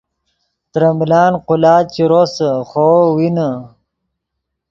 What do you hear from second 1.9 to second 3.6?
چے روسے خوو وینے